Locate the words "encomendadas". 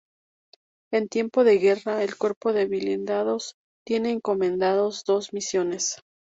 4.09-5.03